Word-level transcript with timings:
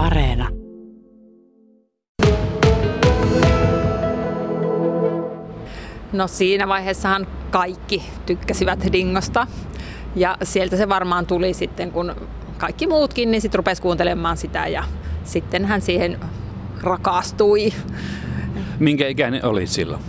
Areena. 0.00 0.48
No 6.12 6.26
siinä 6.26 6.68
vaiheessahan 6.68 7.26
kaikki 7.50 8.02
tykkäsivät 8.26 8.92
Dingosta. 8.92 9.46
Ja 10.16 10.36
sieltä 10.42 10.76
se 10.76 10.88
varmaan 10.88 11.26
tuli 11.26 11.54
sitten, 11.54 11.92
kun 11.92 12.14
kaikki 12.58 12.86
muutkin, 12.86 13.30
niin 13.30 13.40
sitten 13.40 13.58
rupesi 13.58 13.82
kuuntelemaan 13.82 14.36
sitä 14.36 14.66
ja 14.66 14.84
sitten 15.24 15.64
hän 15.64 15.80
siihen 15.80 16.20
rakastui. 16.82 17.72
Minkä 18.78 19.08
ikäinen 19.08 19.44
olit 19.44 19.68
silloin? 19.68 20.02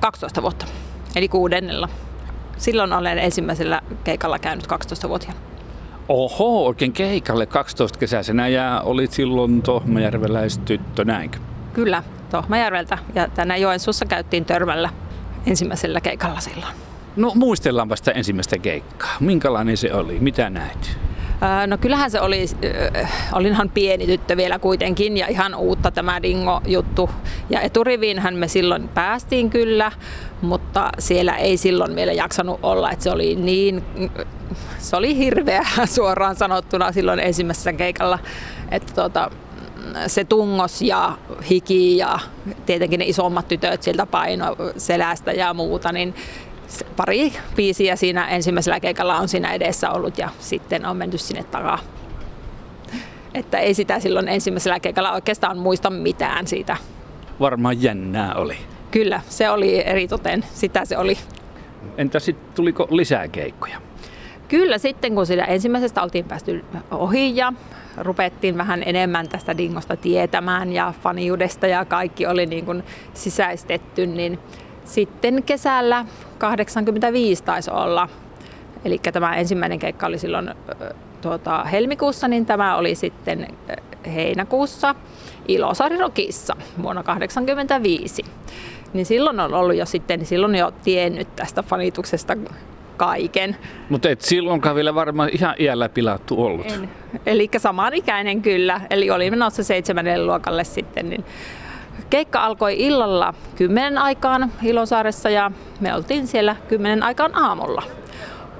12 0.00 0.42
vuotta, 0.42 0.66
eli 1.14 1.28
kuudennella. 1.28 1.88
Silloin 2.56 2.92
olen 2.92 3.18
ensimmäisellä 3.18 3.80
keikalla 4.04 4.38
käynyt 4.38 4.66
12-vuotiaana. 4.66 5.40
Oho, 6.08 6.66
oikein 6.66 6.92
keikalle 6.92 7.46
12 7.46 7.98
kesäisenä 7.98 8.48
ja 8.48 8.82
olit 8.84 9.12
silloin 9.12 9.62
tohmajärveläistyttö, 9.62 11.04
näinkö? 11.04 11.38
Kyllä, 11.72 12.02
Tohmajärveltä 12.30 12.98
ja 13.14 13.28
tänä 13.28 13.56
Joensuussa 13.56 14.04
käyttiin 14.04 14.44
Törmällä 14.44 14.90
ensimmäisellä 15.46 16.00
keikalla 16.00 16.40
silloin. 16.40 16.74
No 17.16 17.32
muistellaanpa 17.34 17.96
sitä 17.96 18.10
ensimmäistä 18.10 18.58
keikkaa. 18.58 19.16
Minkälainen 19.20 19.76
se 19.76 19.92
oli? 19.94 20.18
Mitä 20.20 20.50
näit? 20.50 20.98
No 21.66 21.78
kyllähän 21.78 22.10
se 22.10 22.20
oli, 22.20 22.46
olinhan 23.32 23.70
pieni 23.70 24.06
tyttö 24.06 24.36
vielä 24.36 24.58
kuitenkin 24.58 25.16
ja 25.16 25.26
ihan 25.26 25.54
uutta 25.54 25.90
tämä 25.90 26.22
Dingo-juttu. 26.22 27.10
Ja 27.50 27.60
eturiviinhän 27.60 28.34
me 28.34 28.48
silloin 28.48 28.88
päästiin 28.88 29.50
kyllä, 29.50 29.92
mutta 30.40 30.90
siellä 30.98 31.36
ei 31.36 31.56
silloin 31.56 31.96
vielä 31.96 32.12
jaksanut 32.12 32.60
olla, 32.62 32.90
että 32.90 33.02
se 33.02 33.10
oli 33.10 33.34
niin, 33.34 33.84
se 34.78 34.96
oli 34.96 35.16
hirveä 35.16 35.66
suoraan 35.94 36.36
sanottuna 36.36 36.92
silloin 36.92 37.20
ensimmäisessä 37.20 37.72
keikalla, 37.72 38.18
että 38.70 38.94
tota, 38.94 39.30
se 40.06 40.24
tungos 40.24 40.82
ja 40.82 41.18
hiki 41.50 41.96
ja 41.96 42.18
tietenkin 42.66 42.98
ne 42.98 43.04
isommat 43.06 43.48
tytöt 43.48 43.82
sieltä 43.82 44.06
paino 44.06 44.56
selästä 44.76 45.32
ja 45.32 45.54
muuta, 45.54 45.92
niin 45.92 46.14
pari 46.96 47.32
biisiä 47.56 47.96
siinä 47.96 48.28
ensimmäisellä 48.28 48.80
keikalla 48.80 49.18
on 49.18 49.28
siinä 49.28 49.52
edessä 49.52 49.90
ollut 49.90 50.18
ja 50.18 50.28
sitten 50.38 50.86
on 50.86 50.96
menty 50.96 51.18
sinne 51.18 51.44
takaa. 51.44 51.78
Että 53.34 53.58
ei 53.58 53.74
sitä 53.74 54.00
silloin 54.00 54.28
ensimmäisellä 54.28 54.80
keikalla 54.80 55.12
oikeastaan 55.12 55.58
muista 55.58 55.90
mitään 55.90 56.46
siitä. 56.46 56.76
Varmaan 57.40 57.82
jännää 57.82 58.34
oli. 58.34 58.56
Kyllä, 58.90 59.20
se 59.28 59.50
oli 59.50 59.86
eritoten. 59.86 60.44
Sitä 60.54 60.84
se 60.84 60.98
oli. 60.98 61.18
Entä 61.96 62.18
sitten 62.18 62.54
tuliko 62.54 62.88
lisää 62.90 63.28
keikkoja? 63.28 63.80
Kyllä, 64.48 64.78
sitten 64.78 65.14
kun 65.14 65.26
sitä 65.26 65.44
ensimmäisestä 65.44 66.02
oltiin 66.02 66.24
päästy 66.24 66.64
ohi 66.90 67.36
ja 67.36 67.52
rupettiin 67.96 68.58
vähän 68.58 68.82
enemmän 68.86 69.28
tästä 69.28 69.58
Dingosta 69.58 69.96
tietämään 69.96 70.72
ja 70.72 70.94
faniudesta 71.02 71.66
ja 71.66 71.84
kaikki 71.84 72.26
oli 72.26 72.46
niin 72.46 72.64
kuin 72.64 72.82
sisäistetty, 73.14 74.06
niin 74.06 74.38
sitten 74.86 75.42
kesällä 75.42 76.04
85 76.38 77.44
taisi 77.44 77.70
olla, 77.70 78.08
eli 78.84 79.00
tämä 79.12 79.36
ensimmäinen 79.36 79.78
keikka 79.78 80.06
oli 80.06 80.18
silloin 80.18 80.50
tuota, 81.20 81.64
helmikuussa, 81.64 82.28
niin 82.28 82.46
tämä 82.46 82.76
oli 82.76 82.94
sitten 82.94 83.46
heinäkuussa 84.14 84.94
Ilosarirokissa 85.48 86.56
vuonna 86.82 87.02
1985. 87.02 88.24
Niin 88.92 89.06
silloin 89.06 89.40
on 89.40 89.54
ollut 89.54 89.76
jo 89.76 89.86
sitten, 89.86 90.18
niin 90.18 90.26
silloin 90.26 90.54
jo 90.54 90.72
tiennyt 90.84 91.36
tästä 91.36 91.62
fanituksesta 91.62 92.36
kaiken. 92.96 93.56
Mutta 93.88 94.10
et 94.10 94.20
silloinkaan 94.20 94.76
vielä 94.76 94.94
varmaan 94.94 95.30
ihan 95.32 95.54
iällä 95.58 95.88
pilattu 95.88 96.44
ollut. 96.44 96.70
En. 96.72 96.88
Eli 97.26 97.50
samanikäinen 97.56 98.42
kyllä, 98.42 98.80
eli 98.90 99.10
oli 99.10 99.30
menossa 99.30 99.64
seitsemännen 99.64 100.26
luokalle 100.26 100.64
sitten, 100.64 101.10
niin 101.10 101.24
Keikka 102.10 102.44
alkoi 102.44 102.74
illalla 102.78 103.34
kymmenen 103.56 103.98
aikaan 103.98 104.52
Ilosaaressa 104.62 105.30
ja 105.30 105.50
me 105.80 105.94
oltiin 105.94 106.26
siellä 106.26 106.56
kymmenen 106.68 107.02
aikaan 107.02 107.34
aamulla 107.34 107.82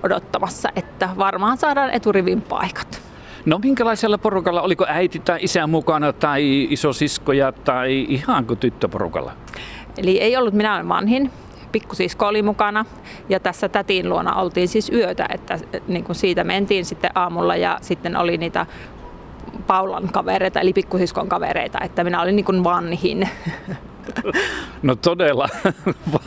odottamassa, 0.02 0.68
että 0.76 1.08
varmaan 1.18 1.58
saadaan 1.58 1.90
eturivin 1.90 2.42
paikat. 2.42 3.02
No 3.46 3.58
minkälaisella 3.58 4.18
porukalla, 4.18 4.62
oliko 4.62 4.86
äiti 4.88 5.18
tai 5.18 5.38
isä 5.42 5.66
mukana 5.66 6.12
tai 6.12 6.66
isosiskoja 6.70 7.52
tai 7.52 8.06
ihan 8.08 8.46
kuin 8.46 8.58
tyttöporukalla? 8.58 9.32
Eli 9.98 10.20
ei 10.20 10.36
ollut 10.36 10.54
minä 10.54 10.88
vanhin, 10.88 11.30
pikkusisko 11.72 12.26
oli 12.26 12.42
mukana 12.42 12.84
ja 13.28 13.40
tässä 13.40 13.68
tätin 13.68 14.08
luona 14.08 14.34
oltiin 14.34 14.68
siis 14.68 14.90
yötä, 14.92 15.26
että 15.34 15.58
niin 15.88 16.04
kuin 16.04 16.16
siitä 16.16 16.44
mentiin 16.44 16.84
sitten 16.84 17.10
aamulla 17.14 17.56
ja 17.56 17.78
sitten 17.80 18.16
oli 18.16 18.36
niitä 18.36 18.66
Paulan 19.58 20.08
kavereita, 20.12 20.60
eli 20.60 20.72
pikkusiskon 20.72 21.28
kavereita, 21.28 21.78
että 21.80 22.04
minä 22.04 22.22
olin 22.22 22.36
niin 22.36 22.44
kuin 22.44 22.64
vanhin. 22.64 23.28
No 24.82 24.96
todella 24.96 25.48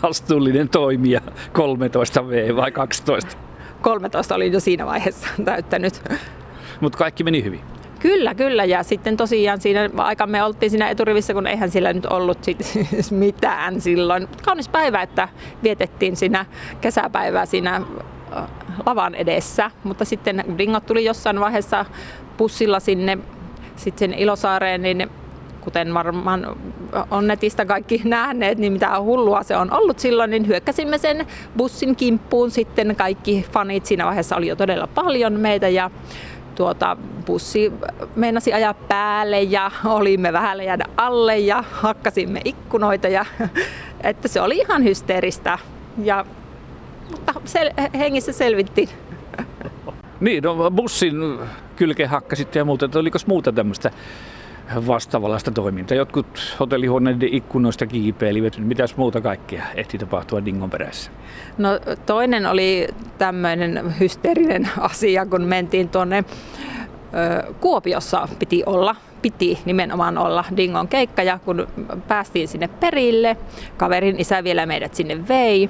vastuullinen 0.03 0.69
toimija, 0.69 1.21
13V 1.53 2.55
vai 2.55 2.71
12? 2.71 3.37
13 3.81 4.35
olin 4.35 4.53
jo 4.53 4.59
siinä 4.59 4.85
vaiheessa 4.85 5.27
täyttänyt. 5.45 6.01
Mutta 6.81 6.97
kaikki 6.97 7.23
meni 7.23 7.43
hyvin. 7.43 7.61
Kyllä, 7.99 8.35
kyllä. 8.35 8.65
Ja 8.65 8.83
sitten 8.83 9.17
tosiaan 9.17 9.61
siinä 9.61 9.89
aika 9.97 10.27
me 10.27 10.43
oltiin 10.43 10.69
siinä 10.69 10.89
eturivissä, 10.89 11.33
kun 11.33 11.47
eihän 11.47 11.71
sillä 11.71 11.93
nyt 11.93 12.05
ollut 12.05 12.43
sit 12.43 12.73
mitään 13.11 13.81
silloin. 13.81 14.27
Kaunis 14.45 14.69
päivä, 14.69 15.01
että 15.01 15.29
vietettiin 15.63 16.15
siinä 16.15 16.45
kesäpäivää 16.81 17.45
siinä 17.45 17.81
lavan 18.85 19.15
edessä, 19.15 19.71
mutta 19.83 20.05
sitten 20.05 20.43
dingot 20.57 20.85
tuli 20.85 21.05
jossain 21.05 21.39
vaiheessa 21.39 21.85
bussilla 22.37 22.79
sinne 22.79 23.17
sitten 23.75 24.13
Ilosaareen, 24.13 24.81
niin 24.81 25.09
kuten 25.61 25.93
varmaan 25.93 26.57
on 27.11 27.27
netistä 27.27 27.65
kaikki 27.65 28.01
nähneet, 28.05 28.57
niin 28.57 28.73
mitä 28.73 29.01
hullua 29.01 29.43
se 29.43 29.57
on 29.57 29.73
ollut 29.73 29.99
silloin, 29.99 30.29
niin 30.29 30.47
hyökkäsimme 30.47 30.97
sen 30.97 31.27
bussin 31.57 31.95
kimppuun 31.95 32.51
sitten 32.51 32.95
kaikki 32.95 33.45
fanit. 33.51 33.85
Siinä 33.85 34.05
vaiheessa 34.05 34.35
oli 34.35 34.47
jo 34.47 34.55
todella 34.55 34.87
paljon 34.87 35.33
meitä 35.33 35.67
ja 35.67 35.91
tuota, 36.55 36.97
bussi 37.25 37.73
meinasi 38.15 38.53
ajaa 38.53 38.73
päälle 38.73 39.41
ja 39.41 39.71
olimme 39.85 40.33
vähän 40.33 40.63
jäädä 40.63 40.85
alle 40.97 41.37
ja 41.37 41.63
hakkasimme 41.71 42.41
ikkunoita 42.45 43.07
ja 43.07 43.25
että 44.01 44.27
se 44.27 44.41
oli 44.41 44.57
ihan 44.57 44.83
hysteeristä. 44.83 45.59
Ja, 46.03 46.25
sel- 47.45 47.97
hengissä 47.97 48.33
selvittiin. 48.33 48.89
Niin, 50.19 50.43
no 50.43 50.71
bussin 50.71 51.15
kylkeen 51.75 52.09
hakkasit 52.09 52.55
ja 52.55 52.65
muuta. 52.65 52.89
Oliko 52.95 53.17
muuta 53.25 53.51
tämmöistä 53.51 53.91
vastaavallista 54.87 55.51
toimintaa? 55.51 55.97
Jotkut 55.97 56.55
hotellihuoneiden 56.59 57.33
ikkunoista 57.33 57.87
kiipeilivät. 57.87 58.57
Mitäs 58.57 58.97
muuta 58.97 59.21
kaikkea 59.21 59.63
ehti 59.75 59.97
tapahtua 59.97 60.45
Dingon 60.45 60.69
perässä? 60.69 61.11
No 61.57 61.69
toinen 62.05 62.45
oli 62.45 62.87
tämmöinen 63.17 63.99
hysteerinen 63.99 64.69
asia, 64.91 65.25
kun 65.25 65.41
mentiin 65.41 65.89
tuonne 65.89 66.23
Kuopiossa 67.59 68.27
piti 68.39 68.63
olla, 68.65 68.95
piti 69.21 69.59
nimenomaan 69.65 70.17
olla 70.17 70.45
Dingon 70.57 70.87
keikka 70.87 71.23
ja 71.23 71.39
kun 71.45 71.67
päästiin 72.07 72.47
sinne 72.47 72.67
perille, 72.67 73.37
kaverin 73.77 74.19
isä 74.19 74.43
vielä 74.43 74.65
meidät 74.65 74.95
sinne 74.95 75.27
vei 75.27 75.69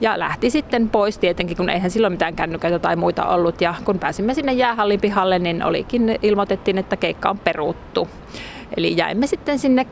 ja 0.00 0.18
lähti 0.18 0.50
sitten 0.50 0.88
pois 0.88 1.18
tietenkin, 1.18 1.56
kun 1.56 1.70
eihän 1.70 1.90
silloin 1.90 2.12
mitään 2.12 2.36
kännyköitä 2.36 2.78
tai 2.78 2.96
muita 2.96 3.26
ollut. 3.26 3.60
Ja 3.60 3.74
kun 3.84 3.98
pääsimme 3.98 4.34
sinne 4.34 4.52
jäähallin 4.52 5.00
pihalle, 5.00 5.38
niin 5.38 5.62
olikin, 5.62 6.18
ilmoitettiin, 6.22 6.78
että 6.78 6.96
keikka 6.96 7.30
on 7.30 7.38
peruttu. 7.38 8.08
Eli 8.76 8.96
jäimme 8.96 9.26
sitten 9.26 9.58
sinne 9.58 9.86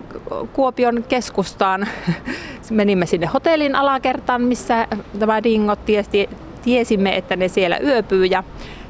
Kuopion 0.52 1.04
keskustaan. 1.08 1.86
Menimme 2.70 3.06
sinne 3.06 3.26
hotellin 3.26 3.74
alakertaan, 3.74 4.42
missä 4.42 4.86
tämä 5.18 5.42
Dingo 5.42 5.76
tiesi, 5.76 6.28
tiesimme, 6.62 7.16
että 7.16 7.36
ne 7.36 7.48
siellä 7.48 7.78
yöpyy. 7.78 8.24
Ja 8.24 8.44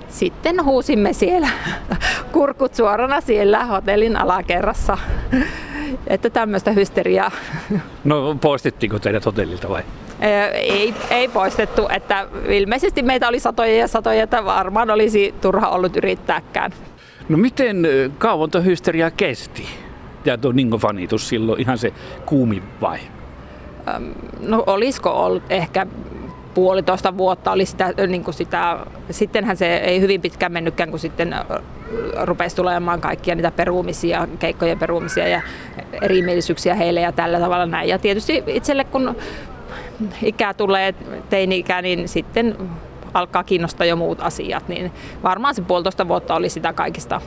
sitten 0.08 0.64
huusimme 0.64 1.12
siellä 1.12 1.48
kurkut 2.32 2.74
suorana 2.74 3.20
siellä 3.20 3.64
hotellin 3.64 4.16
alakerrassa. 4.16 4.98
Että 6.06 6.30
tämmöistä 6.30 6.72
hysteriaa. 6.72 7.30
No 8.04 8.36
poistettiinko 8.40 8.98
teidät 8.98 9.26
hotellilta 9.26 9.68
vai? 9.68 9.82
Ei, 10.54 10.94
ei 11.10 11.28
poistettu, 11.28 11.88
että 11.88 12.26
ilmeisesti 12.48 13.02
meitä 13.02 13.28
oli 13.28 13.40
satoja 13.40 13.76
ja 13.76 13.88
satoja, 13.88 14.22
että 14.22 14.44
varmaan 14.44 14.90
olisi 14.90 15.34
turha 15.40 15.68
ollut 15.68 15.96
yrittääkään. 15.96 16.72
No 17.28 17.38
miten 17.38 17.88
kauan 18.18 18.50
tuo 18.50 18.62
hysteria 18.62 19.10
kesti? 19.10 19.66
Ja 20.24 20.38
tuo 20.38 20.52
Ningo-fanitus 20.52 21.28
silloin 21.28 21.60
ihan 21.60 21.78
se 21.78 21.92
kuumi 22.26 22.62
vai? 22.80 22.98
No 24.40 24.64
olisiko 24.66 25.10
ollut 25.10 25.42
ehkä 25.50 25.86
puolitoista 26.54 27.18
vuotta 27.18 27.52
oli 27.52 27.66
sitä, 27.66 27.94
niin 28.06 28.24
kuin 28.24 28.34
sitä, 28.34 28.78
sittenhän 29.10 29.56
se 29.56 29.76
ei 29.76 30.00
hyvin 30.00 30.20
pitkään 30.20 30.52
mennytkään, 30.52 30.90
kun 30.90 30.98
sitten 30.98 31.34
rupesi 32.22 32.56
tulemaan 32.56 33.00
kaikkia 33.00 33.34
niitä 33.34 33.50
peruumisia, 33.50 34.28
keikkojen 34.38 34.78
peruumisia 34.78 35.28
ja 35.28 35.40
erimielisyyksiä 36.02 36.74
heille 36.74 37.00
ja 37.00 37.12
tällä 37.12 37.40
tavalla 37.40 37.66
näin. 37.66 37.88
Ja 37.88 37.98
tietysti 37.98 38.44
itselle 38.46 38.84
kun 38.84 39.16
ikä 40.22 40.54
tulee, 40.54 40.94
teini-ikä, 41.30 41.82
niin 41.82 42.08
sitten 42.08 42.56
alkaa 43.14 43.44
kiinnostaa 43.44 43.86
jo 43.86 43.96
muut 43.96 44.20
asiat, 44.20 44.68
niin 44.68 44.92
varmaan 45.22 45.54
se 45.54 45.62
puolitoista 45.62 46.08
vuotta 46.08 46.34
oli 46.34 46.48
sitä 46.48 46.72
kaikista 46.72 47.20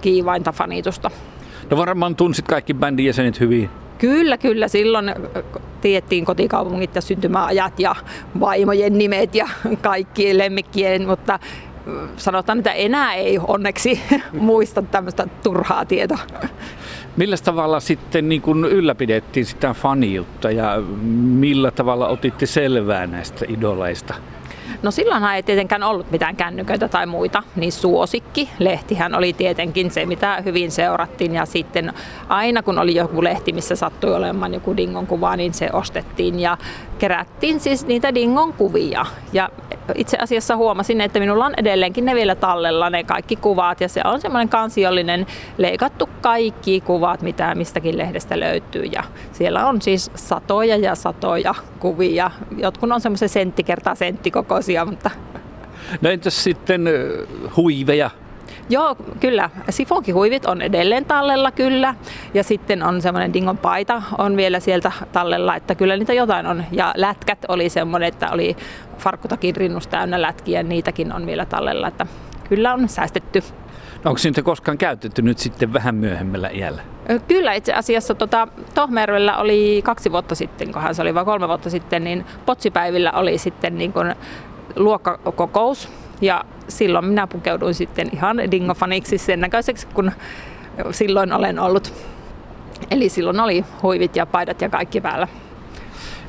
kiivainta 0.00 0.52
fanitusta. 0.52 1.10
No 1.70 1.76
varmaan 1.76 2.16
tunsit 2.16 2.48
kaikki 2.48 2.74
bändin 2.74 3.06
jäsenet 3.06 3.40
hyvin. 3.40 3.70
Kyllä, 3.98 4.38
kyllä. 4.38 4.68
Silloin 4.68 5.14
tiettiin 5.80 6.24
kotikaupungit 6.24 6.94
ja 6.94 7.00
syntymäajat 7.00 7.80
ja 7.80 7.96
vaimojen 8.40 8.98
nimet 8.98 9.34
ja 9.34 9.48
kaikki 9.82 10.38
lemmikkien, 10.38 11.06
mutta 11.06 11.38
sanotaan, 12.16 12.58
että 12.58 12.72
enää 12.72 13.14
ei 13.14 13.38
onneksi 13.48 14.00
muista 14.32 14.82
tämmöistä 14.82 15.26
turhaa 15.42 15.84
tietoa. 15.84 16.18
Millä 17.16 17.36
tavalla 17.44 17.80
sitten 17.80 18.28
niin 18.28 18.42
kun 18.42 18.64
ylläpidettiin 18.64 19.46
sitä 19.46 19.74
faniutta 19.74 20.50
ja 20.50 20.82
millä 21.22 21.70
tavalla 21.70 22.08
otitte 22.08 22.46
selvää 22.46 23.06
näistä 23.06 23.44
idoleista? 23.48 24.14
No 24.82 24.90
silloinhan 24.90 25.36
ei 25.36 25.42
tietenkään 25.42 25.82
ollut 25.82 26.10
mitään 26.10 26.36
kännyköitä 26.36 26.88
tai 26.88 27.06
muita, 27.06 27.42
niin 27.56 27.72
suosikki. 27.72 28.48
Lehtihän 28.58 29.14
oli 29.14 29.32
tietenkin 29.32 29.90
se, 29.90 30.06
mitä 30.06 30.42
hyvin 30.44 30.70
seurattiin 30.70 31.34
ja 31.34 31.46
sitten 31.46 31.92
aina 32.28 32.62
kun 32.62 32.78
oli 32.78 32.94
joku 32.94 33.24
lehti, 33.24 33.52
missä 33.52 33.76
sattui 33.76 34.14
olemaan 34.14 34.54
joku 34.54 34.76
dingon 34.76 35.06
kuva, 35.06 35.36
niin 35.36 35.54
se 35.54 35.68
ostettiin 35.72 36.40
ja 36.40 36.58
kerättiin 36.98 37.60
siis 37.60 37.86
niitä 37.86 38.14
dingon 38.14 38.52
kuvia. 38.52 39.06
Ja 39.32 39.50
itse 39.94 40.16
asiassa 40.20 40.56
huomasin, 40.56 41.00
että 41.00 41.20
minulla 41.20 41.46
on 41.46 41.54
edelleenkin 41.56 42.04
ne 42.04 42.14
vielä 42.14 42.34
tallella 42.34 42.90
ne 42.90 43.04
kaikki 43.04 43.36
kuvat 43.36 43.80
ja 43.80 43.88
se 43.88 44.00
on 44.04 44.20
semmoinen 44.20 44.48
kansiollinen 44.48 45.26
leikattu 45.58 46.08
kaikki 46.20 46.80
kuvat, 46.80 47.22
mitä 47.22 47.54
mistäkin 47.54 47.98
lehdestä 47.98 48.40
löytyy 48.40 48.84
ja 48.84 49.04
siellä 49.32 49.66
on 49.66 49.82
siis 49.82 50.10
satoja 50.14 50.76
ja 50.76 50.94
satoja 50.94 51.54
kuvia. 51.78 52.30
Jotkut 52.56 52.92
on 52.92 53.00
semmoisen 53.00 53.28
sentti 53.28 53.62
kertaa 53.62 53.94
sentti 53.94 54.30
kokoisia, 54.70 54.84
mutta... 54.84 55.10
No 56.00 56.10
entäs 56.10 56.44
sitten 56.44 56.88
huiveja? 57.56 58.10
Joo, 58.68 58.96
kyllä. 59.20 59.50
Sifonkihuivit 59.70 60.46
on 60.46 60.62
edelleen 60.62 61.04
tallella 61.04 61.50
kyllä. 61.50 61.94
Ja 62.34 62.44
sitten 62.44 62.82
on 62.82 63.02
semmoinen 63.02 63.32
dingon 63.32 63.58
paita 63.58 64.02
on 64.18 64.36
vielä 64.36 64.60
sieltä 64.60 64.92
tallella, 65.12 65.56
että 65.56 65.74
kyllä 65.74 65.96
niitä 65.96 66.12
jotain 66.12 66.46
on. 66.46 66.64
Ja 66.72 66.92
lätkät 66.96 67.38
oli 67.48 67.68
semmoinen, 67.68 68.08
että 68.08 68.28
oli 68.32 68.56
farkkutakin 68.98 69.56
rinnus 69.56 69.86
täynnä 69.86 70.22
lätkiä, 70.22 70.62
niitäkin 70.62 71.12
on 71.12 71.26
vielä 71.26 71.46
tallella, 71.46 71.88
että 71.88 72.06
kyllä 72.48 72.74
on 72.74 72.88
säästetty. 72.88 73.42
No, 74.04 74.10
onko 74.10 74.20
niitä 74.24 74.42
koskaan 74.42 74.78
käytetty 74.78 75.22
nyt 75.22 75.38
sitten 75.38 75.72
vähän 75.72 75.94
myöhemmällä 75.94 76.48
iällä? 76.48 76.82
Kyllä 77.28 77.52
itse 77.52 77.72
asiassa 77.72 78.14
tota, 78.14 78.48
Tohmervellä 78.74 79.36
oli 79.36 79.80
kaksi 79.84 80.12
vuotta 80.12 80.34
sitten, 80.34 80.72
kohan 80.72 80.94
se 80.94 81.02
oli 81.02 81.14
vai 81.14 81.24
kolme 81.24 81.48
vuotta 81.48 81.70
sitten, 81.70 82.04
niin 82.04 82.24
potsipäivillä 82.46 83.12
oli 83.12 83.38
sitten 83.38 83.78
niin 83.78 83.92
kuin 83.92 84.14
luokkakokous 84.76 85.88
ja 86.20 86.44
silloin 86.68 87.04
minä 87.04 87.26
pukeuduin 87.26 87.74
sitten 87.74 88.10
ihan 88.12 88.36
dingofaniksi 88.50 89.18
sen 89.18 89.40
näköiseksi, 89.40 89.86
kun 89.86 90.12
silloin 90.90 91.32
olen 91.32 91.58
ollut. 91.58 91.92
Eli 92.90 93.08
silloin 93.08 93.40
oli 93.40 93.64
huivit 93.82 94.16
ja 94.16 94.26
paidat 94.26 94.60
ja 94.60 94.68
kaikki 94.68 95.00
päällä. 95.00 95.28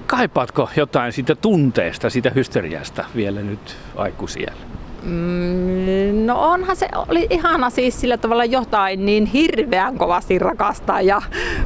Kaipaatko 0.07 0.69
jotain 0.75 1.11
siitä 1.11 1.35
tunteesta, 1.35 2.09
siitä 2.09 2.31
hysteriasta 2.35 3.05
vielä 3.15 3.41
nyt 3.41 3.77
aikuisiellä? 3.95 4.61
Mm, 5.03 6.25
no 6.25 6.51
onhan 6.51 6.75
se 6.75 6.87
oli 7.07 7.27
ihana 7.29 7.69
siis 7.69 8.01
sillä 8.01 8.17
tavalla 8.17 8.45
jotain 8.45 9.05
niin 9.05 9.25
hirveän 9.25 9.97
kovasti 9.97 10.39
rakastaa, 10.39 11.01
ja, 11.01 11.21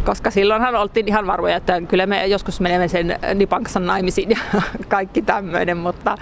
koska 0.06 0.32
silloinhan 0.32 0.76
oltiin 0.76 1.08
ihan 1.08 1.28
varmoja, 1.28 1.56
että 1.56 1.82
kyllä 1.82 2.06
me 2.06 2.28
joskus 2.28 2.62
menemme 2.62 2.88
sen 2.88 3.20
Nipanksan 3.36 3.86
naimisiin 3.86 4.30
ja 4.30 4.38
kaikki 4.88 5.22
tämmöinen, 5.22 5.78
mutta 5.78 6.18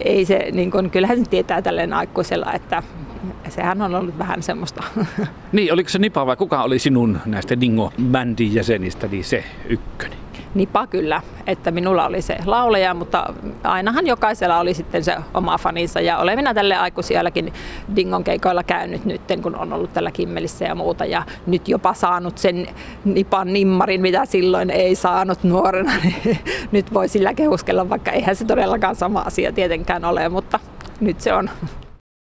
ei 0.00 0.24
se, 0.24 0.48
niin 0.52 0.70
kun, 0.70 0.90
kyllähän 0.90 1.18
se 1.18 1.30
tietää 1.30 1.62
tälleen 1.62 1.92
aikuisella, 1.92 2.52
että 2.52 2.82
sehän 3.48 3.82
on 3.82 3.94
ollut 3.94 4.18
vähän 4.18 4.42
semmoista. 4.42 4.82
Niin, 5.52 5.72
oliko 5.72 5.88
se 5.88 5.98
Nipa 5.98 6.26
vai 6.26 6.36
kuka 6.36 6.62
oli 6.62 6.78
sinun 6.78 7.18
näistä 7.26 7.54
Dingo-bändin 7.60 8.54
jäsenistä 8.54 9.08
niin 9.08 9.24
se 9.24 9.44
ykkönen? 9.68 10.23
Nipa 10.54 10.86
kyllä, 10.86 11.20
että 11.46 11.70
minulla 11.70 12.06
oli 12.06 12.22
se 12.22 12.36
lauleja, 12.46 12.94
mutta 12.94 13.34
ainahan 13.64 14.06
jokaisella 14.06 14.58
oli 14.58 14.74
sitten 14.74 15.04
se 15.04 15.16
oma 15.34 15.58
faninsa. 15.58 16.00
Ja 16.00 16.18
olen 16.18 16.38
minä 16.38 16.54
tälle 16.54 16.76
aikuisielläkin 16.76 17.52
Dingon 17.96 18.24
keikoilla 18.24 18.62
käynyt 18.62 19.04
nyt, 19.04 19.20
kun 19.42 19.56
on 19.56 19.72
ollut 19.72 19.92
tällä 19.92 20.10
Kimmelissä 20.10 20.64
ja 20.64 20.74
muuta. 20.74 21.04
Ja 21.04 21.22
nyt 21.46 21.68
jopa 21.68 21.94
saanut 21.94 22.38
sen 22.38 22.66
Nipan 23.04 23.52
nimmarin, 23.52 24.00
mitä 24.00 24.26
silloin 24.26 24.70
ei 24.70 24.94
saanut 24.94 25.44
nuorena, 25.44 25.92
niin 26.02 26.38
nyt 26.72 26.94
voi 26.94 27.08
sillä 27.08 27.34
kehuskella, 27.34 27.90
vaikka 27.90 28.10
eihän 28.10 28.36
se 28.36 28.44
todellakaan 28.44 28.96
sama 28.96 29.20
asia 29.20 29.52
tietenkään 29.52 30.04
ole, 30.04 30.28
mutta 30.28 30.60
nyt 31.00 31.20
se 31.20 31.34
on 31.34 31.50